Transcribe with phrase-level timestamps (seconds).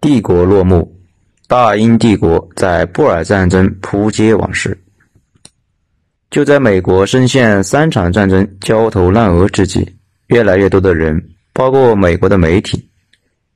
[0.00, 0.90] 帝国落幕，
[1.46, 4.76] 大英帝国在布尔战争扑街往事。
[6.30, 9.96] 就在美国深陷三场战争焦头烂额之际，
[10.28, 12.88] 越来越多的人，包括美国的媒体，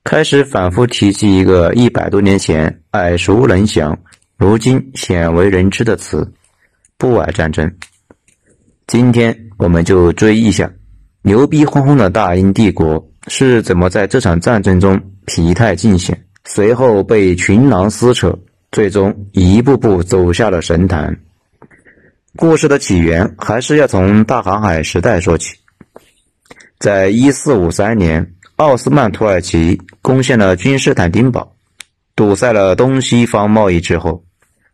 [0.03, 3.97] 开始反复提及一个一百多年前耳熟能详、
[4.37, 6.29] 如今鲜为人知的词——
[6.99, 7.73] 布尔战争。
[8.89, 10.71] 今天，我们就追忆一下
[11.23, 18.39] 牛逼哄哄的大英帝国是怎么在这场战争中疲态尽显，随后被群狼撕扯，
[18.73, 21.17] 最终一步步走下了神坛。
[22.37, 25.57] 故事的起源还是要从大航海时代说起。
[26.79, 31.55] 在一四五三年，奥斯曼土耳其攻陷了君士坦丁堡，
[32.17, 34.25] 堵塞了东西方贸易之后，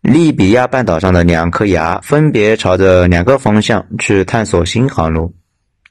[0.00, 5.34] 利比亚半岛上的两颗牙分别朝着两个方向去探索新航路。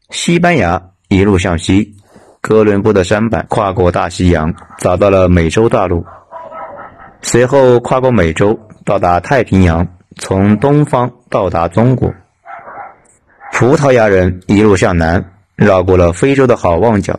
[0.09, 1.95] 西班牙一路向西，
[2.41, 6.05] 哥伦布的舢板跨过大西洋，找到了美洲大陆，
[7.21, 9.87] 随后跨过美洲，到达太平洋。
[10.17, 12.13] 从东方到达中国，
[13.53, 17.17] 葡萄牙人一路向南，绕过了非洲的好望角，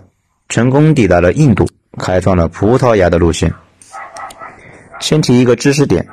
[0.50, 1.66] 成功抵达了印度，
[1.98, 3.54] 开创了葡萄牙的路线。
[4.98, 6.08] 先提一个知识点：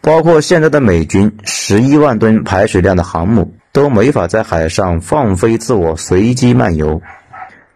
[0.00, 7.02] 包括现在的美军十一万吨排水量的航母，都没法在海上放飞自我、随机漫游，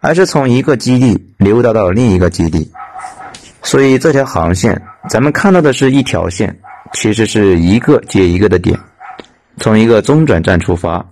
[0.05, 2.71] 而是从一个基地溜达到另一个基地。
[3.63, 6.55] 所以这条航线，咱们看到的是一条线。
[6.93, 8.79] 其实是一个接一个的点，
[9.57, 11.03] 从一个中转站出发，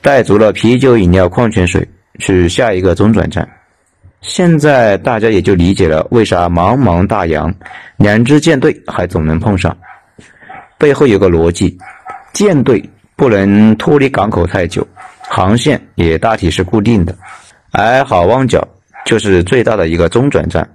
[0.00, 1.86] 带足了啤酒、饮料、矿泉水
[2.18, 3.46] 去下一个中转站。
[4.22, 7.54] 现在大家也就理解了为啥茫茫大洋，
[7.98, 9.76] 两支舰队还总能碰上。
[10.78, 11.78] 背后有个逻辑：
[12.32, 12.82] 舰队
[13.14, 14.84] 不能脱离港口太久，
[15.28, 17.14] 航线也大体是固定的。
[17.72, 18.66] 而好望角
[19.04, 20.68] 就是最大的一个中转站，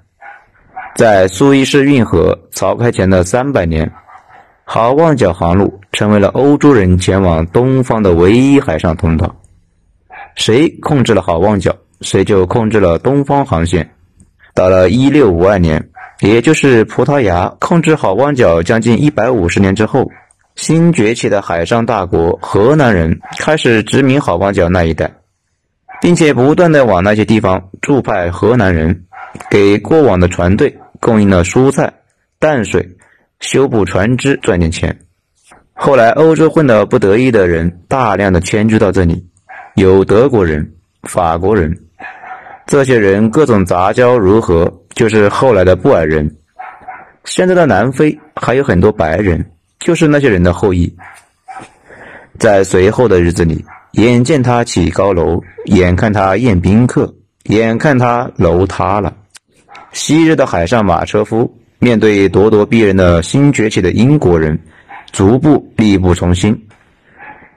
[0.96, 3.92] 在苏伊士运河凿开前的三百年。
[4.68, 9.36] 好望角航路成为了欧洲人前往东方的唯一海上通道。
[10.34, 13.88] 谁控制了好望角，谁就控制了东方航线。
[14.56, 15.88] 到了一六五二年，
[16.20, 20.10] 也就是葡萄牙控制好望角将近一百五十年之后，
[20.56, 25.12] 新崛起的海上大国荷兰人开始殖民好望角那一带，
[26.02, 29.06] 并且不断的往那些地方驻派河南人，
[29.50, 31.94] 给过往的船队供应了蔬菜、
[32.40, 32.88] 淡水。
[33.42, 34.98] 修补船只赚点钱。
[35.74, 39.28] 后来欧洲混得不得意的人大量的迁居到这里，
[39.76, 40.74] 有德国人、
[41.04, 41.78] 法国人，
[42.66, 46.34] 这些人各种杂交如何，就是后来的布尔人。
[47.26, 49.46] 现在的南非还有很多白人，
[49.80, 50.92] 就是那些人的后裔。
[52.40, 53.64] 在随后的日子里，
[53.96, 59.16] 眼见他起高楼，眼看他宴宾客，眼看他楼塌了。
[59.94, 61.58] 昔日的海上马车夫。
[61.78, 64.58] 面对咄咄逼人的新崛起的英国人，
[65.12, 66.68] 逐步力不从心。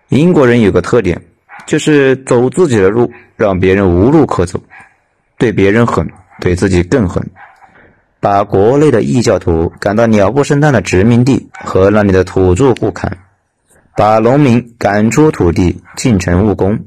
[0.08, 1.22] 英国人有个特点，
[1.66, 4.60] 就是走自己的路，让别人无路可走。
[5.38, 6.06] 对别人狠，
[6.40, 7.24] 对自己更狠。
[8.20, 13.16] 把国内的异教徒赶到鸟不生蛋的殖民地和那里的土著互砍，
[13.98, 16.78] 把农民赶出土地，进城务工。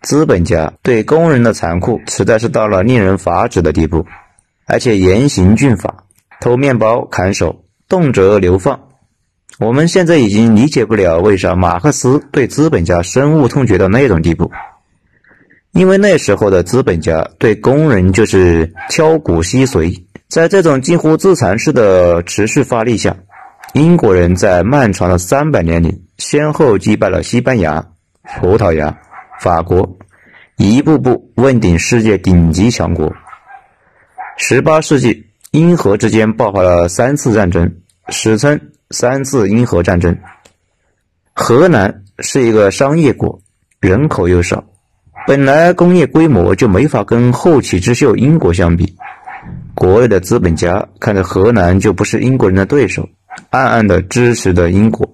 [0.00, 4.06] 资本家对工人的残酷，实在是到了令人发指的地步，
[4.64, 6.04] 而且严刑峻法。
[6.40, 8.80] 偷面包、砍手，动辄流放。
[9.58, 14.50] 我们现在已经理解不了为啥马克思对资本家深恶痛绝到那种地步。
[15.72, 20.02] 因为那时候的资本家对工人就是敲骨吸髓。
[20.30, 23.14] 在这种近乎自残式的持续发力下，
[23.74, 27.84] 英国人在漫长的三百年里，先后击败了西班牙、
[28.40, 28.96] 葡萄牙、
[29.40, 29.98] 法国，
[30.56, 33.12] 一步步问鼎世界顶级强国。
[34.36, 35.24] 十八世纪。
[35.52, 37.74] 英荷之间爆发了三次战争，
[38.10, 38.60] 史称
[38.92, 40.14] “三次英荷战争”。
[41.32, 43.40] 荷兰是一个商业国，
[43.80, 44.62] 人口又少，
[45.26, 48.94] 本来工业规模就没法跟后起之秀英国相比。
[49.74, 53.08] 国内的资本家看着荷兰就不是英国人的对手，
[53.50, 55.08] 暗暗的支持着英国。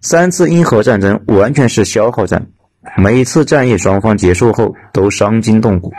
[0.00, 2.46] 三次英荷战争完全是消耗战，
[2.96, 5.92] 每一次战役双方结束后都伤筋动骨。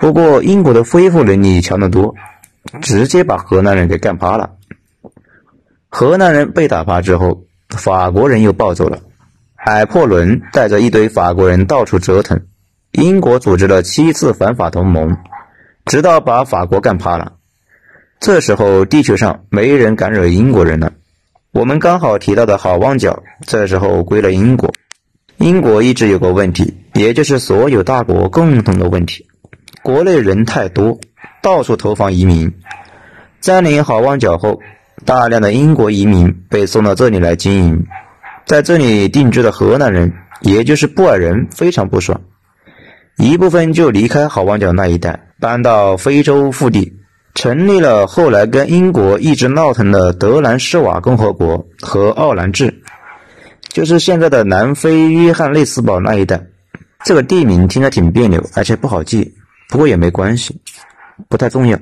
[0.00, 2.14] 不过，英国的恢复能力强得多，
[2.82, 4.50] 直接把荷兰人给干趴了。
[5.88, 8.98] 荷兰人被打趴之后，法国人又暴走了。
[9.54, 12.38] 海破伦带着一堆法国人到处折腾，
[12.90, 15.16] 英国组织了七次反法同盟，
[15.86, 17.34] 直到把法国干趴了。
[18.20, 20.92] 这时候，地球上没人敢惹英国人了。
[21.52, 24.72] 我们刚好提到的好望角，这时候归了英国。
[25.38, 29.26] 英国一直有个问题，也就是所有大国共同的问题。
[29.82, 30.98] 国内人太多，
[31.42, 32.52] 到处投放移民。
[33.40, 34.60] 占领好望角后，
[35.04, 37.84] 大量的英国移民被送到这里来经营。
[38.46, 42.20] 在这里定居的荷兰人，也就是布尔人，非常不爽，
[43.16, 46.92] 一部分就离开好望角那一带，搬到非洲腹地，
[47.34, 52.82] 成立了后来跟英国一直闹腾的德兰施瓦共和国和奥兰治，
[53.68, 56.40] 就是现在的南非约翰内斯堡那一带。
[57.04, 59.34] 这个地名听着挺别扭，而且不好记，
[59.68, 60.58] 不过也没关系，
[61.28, 61.78] 不太重要。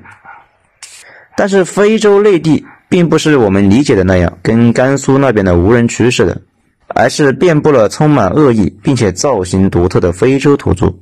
[1.37, 6.41] 但是非洲内地并不是我们理解的那样，跟甘肃那边的无人区似的，
[6.87, 10.93] 而是遍布了充满恶意并且造型独特的非洲土著。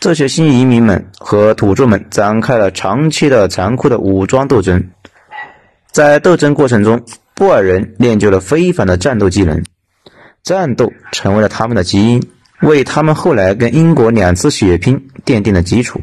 [0.00, 4.82] 这些新移民们和土著们展开了长期的残酷的武装斗争，
[5.92, 7.02] 在斗争过程中，
[7.34, 9.62] 布尔人练就了非凡的战斗技能，
[10.42, 12.22] 战斗成为了他们的基因，
[12.62, 16.00] 为他们后来跟英国两次血拼奠定了基础。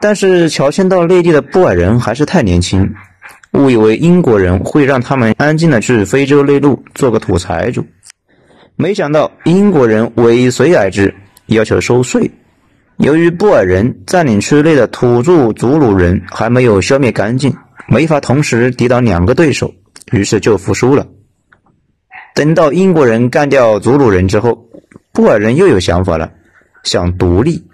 [0.00, 2.94] 但是乔迁到内地的布尔人还是太年轻，
[3.54, 7.84] 误以为英国人会让他们安静的去非洲内陆做个土财主，
[8.76, 11.12] 没想到英国人尾随而至，
[11.46, 12.30] 要求收税。
[13.02, 17.52] 由于布尔人占领区内的土著祖鲁人还没有消灭干净，
[17.88, 19.74] 没法同时抵挡两个对手，
[20.12, 21.08] 于是就服输了。
[22.32, 24.68] 等到英国人干掉祖鲁人之后，
[25.10, 26.30] 布尔人又有想法了，
[26.84, 27.66] 想独立，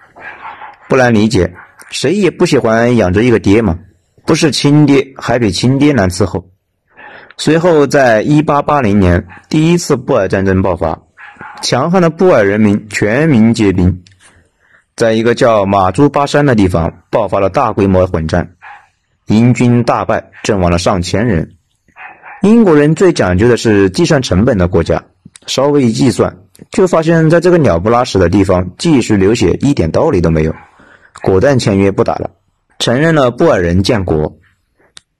[0.89, 1.53] 不难理解。
[1.91, 3.79] 谁也不喜欢养着一个爹嘛，
[4.25, 6.49] 不是亲爹还比亲爹难伺候。
[7.37, 11.03] 随后，在1880年，第一次布尔战争爆发，
[11.61, 14.03] 强悍的布尔人民全民皆兵，
[14.99, 18.57] 在一个叫马珠巴山的地方爆发了大规模混战，
[19.27, 21.53] 英军大败，阵亡了上千人。
[22.43, 25.05] 英国人最讲究的是计算成本的国家，
[25.47, 26.39] 稍微一计算，
[26.73, 30.53] 就发现在这个鸟不拉屎的地方继续流血一点道理都没有。
[31.23, 32.33] 果断签约不打了，
[32.81, 34.41] 承认了布尔人建国。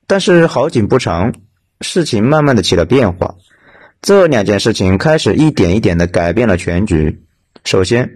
[0.09, 1.35] 但是好景不长，
[1.81, 3.37] 事情慢慢的起了变化。
[4.03, 7.23] 这两件事情开始一点一点的改变了全局。
[7.65, 8.11] 首先，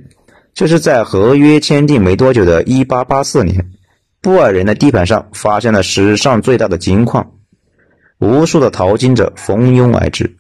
[0.55, 3.71] 就是在合约签订没多久的1884年，
[4.21, 7.33] 布尔人的地盘上发现了史上最大的金矿，
[8.19, 10.37] 无数的淘金者蜂拥而至，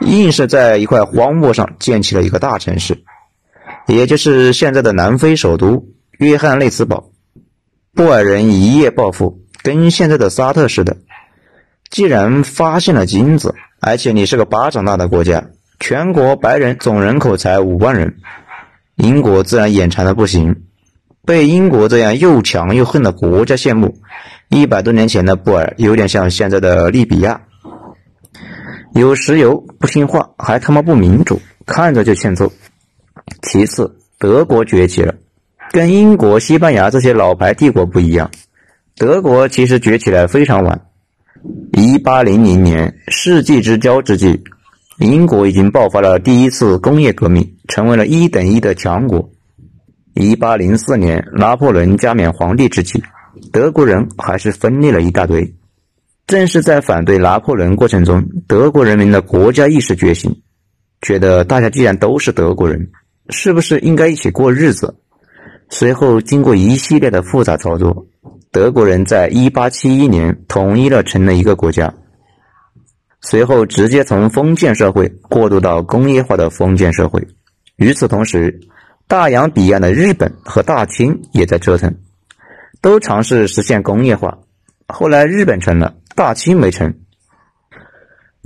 [0.00, 3.04] 硬是在一块荒漠上建起了一个大城市，
[3.86, 5.86] 也就是现在的南非首都。
[6.18, 7.10] 约翰内斯堡，
[7.94, 10.98] 布尔人一夜暴富，跟现在的沙特似的。
[11.90, 15.46] 既然发现了金子，而且你是个巴掌大的国家，
[15.80, 18.18] 全国白人总人口才五万人，
[19.02, 20.62] 英国自然眼馋的不行。
[21.24, 23.96] 被英国这样又强又横的国家羡慕，
[24.48, 27.40] 一百多年前的布尔有点像现在的利比亚，
[28.94, 32.52] 有石油不听话，还他妈不民主，看着就欠揍。
[33.42, 35.14] 其次，德国崛起了。
[35.72, 38.30] 跟英国、西班牙这些老牌帝国不一样，
[38.96, 40.80] 德国其实崛起来非常晚。
[41.72, 44.44] 一八零零年，世纪之交之际，
[44.98, 49.30] 英国已经爆发了第一次工业革命，成为了一等一的强国。
[50.14, 53.02] 一八零四年，拿破仑加冕皇帝之际，
[53.50, 55.54] 德国人还是分裂了一大堆。
[56.26, 60.34] 正是在反对拿破仑过程中，德国人民的国家意识觉醒，
[61.00, 62.90] 觉得大家既然都是德国人，
[63.30, 64.94] 是不是应该一起过日子？
[65.70, 68.06] 随后，经过一系列的复杂操作，
[68.50, 71.92] 德国人在1871年统一了成了一个国家。
[73.22, 77.26] 随后，直接从封建社会过渡到工业化的封建社会。
[77.76, 78.60] 与此同时，
[79.06, 81.94] 大洋彼岸的日本和大清也在折腾，
[82.80, 84.38] 都尝试实现工业化。
[84.88, 86.94] 后来，日本成了，大清没成。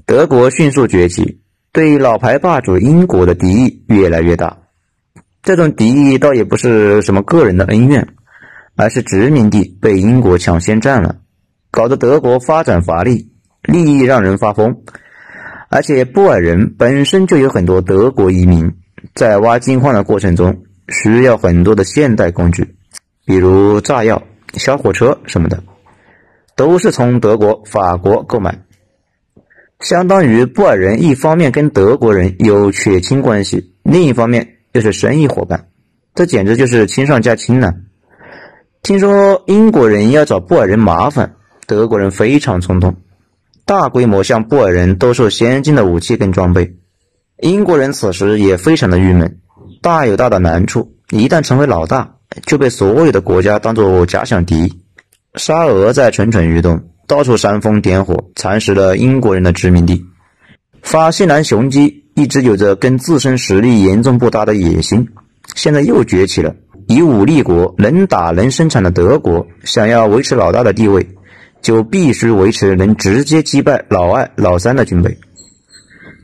[0.05, 1.41] 德国迅速崛起，
[1.73, 4.59] 对老牌霸主英国的敌意越来越大。
[5.43, 8.07] 这种敌意倒也不是什么个人的恩怨，
[8.77, 11.17] 而是殖民地被英国抢先占了，
[11.71, 13.33] 搞得德国发展乏力，
[13.67, 14.83] 利益让人发疯。
[15.69, 18.73] 而且布尔人本身就有很多德国移民，
[19.15, 22.77] 在挖金矿的过程中需要很多的现代工具，
[23.25, 24.23] 比如炸药、
[24.55, 25.63] 小火车什么的，
[26.57, 28.63] 都是从德国、法国购买。
[29.81, 34.55] 相当于布尔人一方面跟德国人有血亲关系，另一方面。
[34.75, 35.69] 就是生意伙伴，
[36.15, 37.73] 这简直就是亲上加亲了。
[38.83, 42.95] 听说英国人要找布尔人麻烦，德国人非常冲动，
[43.67, 46.77] 大规模向布尔人兜售先进的武器跟装备。
[47.43, 49.39] 英国人此时也非常的郁闷，
[49.83, 52.15] 大有大的难处，一旦成为老大，
[52.47, 54.81] 就被所有的国家当做假想敌。
[55.35, 60.05] 沙俄在蠢蠢欲动，到处煽风点火，蚕食了英国人的殖民地。
[60.81, 62.07] 法西兰雄鸡。
[62.17, 65.07] 一直有着跟自身实力严重不搭的野心，
[65.55, 66.55] 现在又崛起了，
[66.89, 71.07] 以武立国、能打能生产的德国想要维持老大的地位，
[71.63, 75.17] 就必须维持能直接击败老二、老三的军备。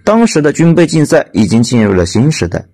[0.05, 2.65] 当时的军备竞赛已经进入了新时代，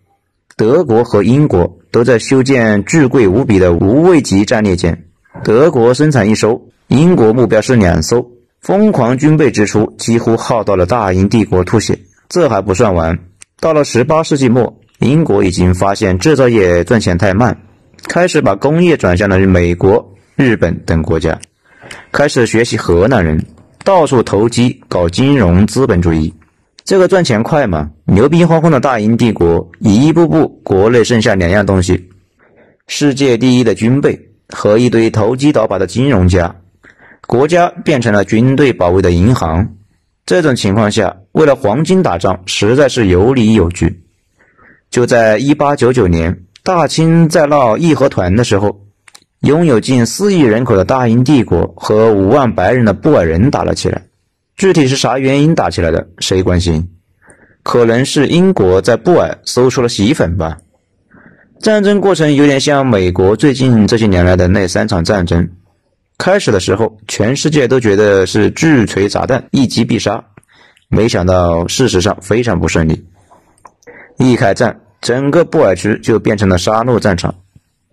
[0.56, 5.04] 德国和英国都在修建巨贵无比的无畏级战列舰，
[5.44, 8.26] 德国生产一艘，英国目标是两艘，
[8.60, 11.98] 疯狂军备支出几乎耗到了大英帝国吐血。
[12.28, 13.18] 这还不算完，
[13.60, 14.80] 到了十八世纪末。
[15.00, 17.56] 英国已经发现制造业赚钱太慢，
[18.08, 21.38] 开始把工业转向了美国、日本等国家，
[22.12, 23.44] 开始学习荷兰人，
[23.84, 26.32] 到处投机搞金融资本主义。
[26.84, 27.90] 这个赚钱快嘛？
[28.06, 32.08] 牛逼哄哄的大英帝国，一步步国内剩下两样东西：
[32.86, 36.56] 世界第一的军备和一堆投机倒把的金融家。
[37.26, 39.74] 国家变成了军队保卫的银行。
[40.24, 44.02] 这种情况下，为了黄金打仗，实在是有理有据。
[44.90, 48.80] 就在一八九九年，大清在闹义和团的时候，
[49.40, 54.02] 拥有近四亿人口的大英帝国和五万白人的布尔人打了起来。
[54.56, 56.88] 具体是啥原因打起来的，谁关心？
[57.62, 60.58] 可能是英国在布尔搜出了洗衣粉吧。
[61.60, 65.48] 战争过程有点像美国最近这些年来的那三场战争。
[66.16, 70.24] 开始的时候，全世界都觉得是巨锤砸弹，一击必杀。
[70.88, 73.06] 没想到，事实上非常不顺利。
[74.16, 77.36] 一开战，整个布尔区就变成了杀戮战场。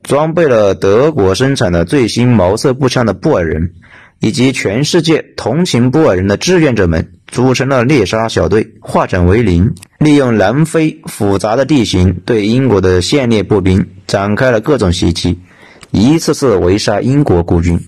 [0.05, 3.73] 装备了德国生产的最新毛瑟步枪的布尔人，
[4.19, 15.39] 以及全世界同情布尔人的志愿者们，组成了猎杀小队，化整为零，利用南非复杂的地形，对英国的现列步兵展开了各种袭击，
[15.89, 17.79] 一次次围杀英国孤军。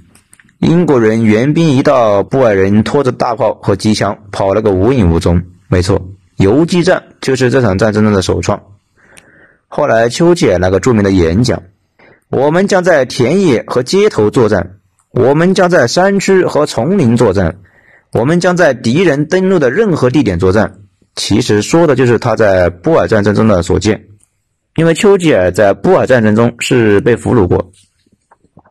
[0.58, 5.44] 英国人援兵一到，布尔人拖着大炮和机枪跑了个无影无踪。
[5.68, 6.10] 没错。
[6.38, 8.60] 游击战就是这场战争中的首创。
[9.68, 11.62] 后来，丘吉尔那个著名的演讲
[12.30, 14.80] ：“我们将在田野和街头作战，
[15.12, 17.58] 我们将在山区和丛林作战，
[18.12, 20.80] 我们将在敌人登陆的任何地点作战。”
[21.16, 24.04] 其实说的就是他在布尔战争中的所见。
[24.76, 27.72] 因为丘吉尔在布尔战争中是被俘虏过。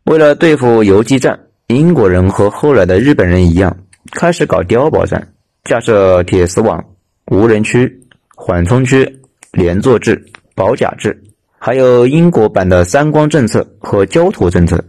[0.05, 3.77] 为了对付游击战，英国人和后来的日本人一样，
[4.13, 5.33] 开始搞碉堡战，
[5.65, 6.85] 架设铁丝网。
[7.33, 9.21] 无人区、缓冲区、
[9.51, 11.21] 连坐制、保甲制，
[11.67, 14.85] 还有英国版的三光政策和焦土政策，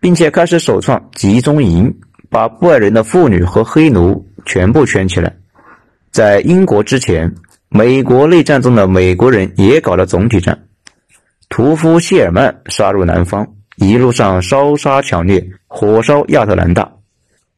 [0.00, 1.94] 并且开始首创集中营，
[2.30, 5.36] 把布尔人的妇女和黑奴全部圈起来。
[6.10, 7.30] 在英国之前，
[7.68, 10.58] 美国内战中的美国人也搞了总体战，
[11.50, 13.46] 屠夫谢尔曼杀入南方，
[13.76, 16.90] 一路上烧杀抢掠，火烧亚特兰大。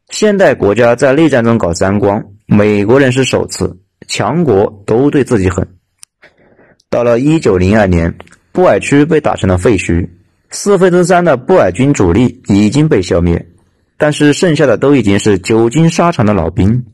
[0.09, 3.79] 现代国家在内战中搞三光，美国人是首次。
[4.09, 5.65] 强国都对自己狠。
[6.95, 8.15] 到了一九零二年，
[8.53, 10.09] 布尔区被打成了废墟，
[10.51, 13.45] 四分之三的布尔军主力已经被消灭，
[13.99, 16.85] 但是剩下的都已经是久经沙场的老兵，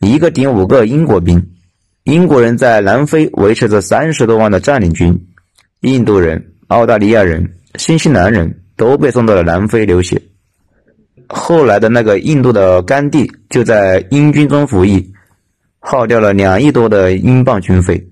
[0.00, 1.50] 一个顶五个英国兵。
[2.04, 5.26] 英国人在南非维持着三十多万的占领军，
[5.82, 10.18] 印度人、澳大利亚人、新西兰人都被送到了南非流血。
[11.26, 15.12] 后来的那个印度的甘地就在英军中服役。
[15.78, 18.02] 耗掉了两亿多的英镑军费，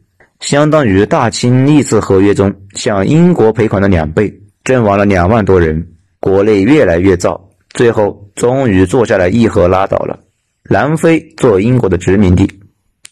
[0.47, 4.31] 相当于大清历次合约中向英国赔款的两倍，
[4.63, 5.89] 阵亡了两万多人。
[6.21, 10.21] 国内越来越燥，最后终于坐下来议和拉倒了。
[10.69, 12.47] 南非做英国的殖民地，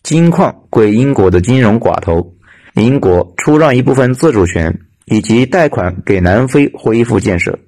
[0.02, 2.34] 金矿归英国的金融寡头，
[2.74, 7.58] 英国出让一部分自主权以及贷款给南非恢复建设。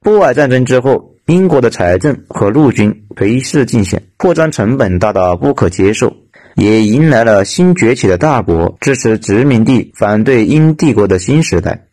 [0.00, 1.12] 布尔战争之后。
[1.26, 6.14] 英国的财政和陆军颓势尽显，扩张成本大到不可接受，
[6.56, 11.86] 也迎来了新崛起的大国支持殖民地、反对英帝国的新时代。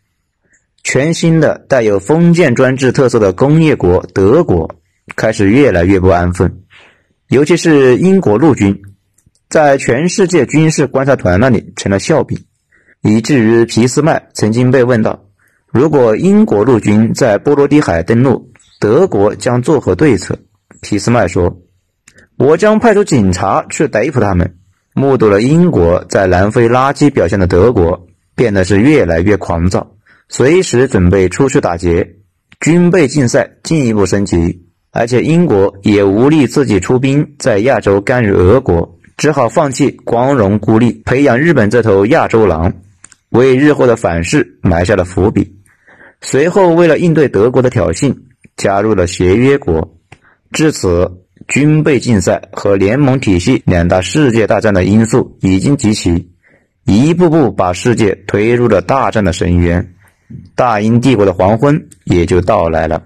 [0.82, 4.74] 全新的带有封建专制特色的工业国德国
[5.16, 6.62] 开始越来越不安分，
[7.28, 8.80] 尤其是英国陆军，
[9.50, 12.38] 在全世界军事观察团那里成了笑柄，
[13.02, 15.24] 以至于俾斯麦曾经被问到：
[15.70, 20.38] 如果英国陆军在波罗的海登陆，德国将作何对策？
[20.80, 21.58] 俾斯麦说
[22.36, 24.56] ：“我将派出警察去逮捕他们。”
[24.96, 29.96] 目睹了英国在南非垃圾表现的德国，变得是越来越狂躁，
[30.28, 32.16] 随时准备出去打劫。
[32.60, 34.62] 军备竞赛进一步升级，
[34.92, 42.72] 而且英国也无力自己出兵在亚洲干预俄国，只好放弃光荣孤立，培养日本这头亚洲狼，
[43.30, 45.56] 为日后的反噬埋下了伏笔。
[46.20, 48.14] 随后，为了应对德国的挑衅。
[48.56, 49.96] 加入了协约国，
[50.52, 51.10] 至此，
[51.48, 56.30] 军备竞赛和联盟体系两大世界大战的因素已经集齐，
[56.84, 59.94] 一步步把世界推入了大战的深渊，
[60.54, 63.02] 大英帝国的黄昏也就到来了。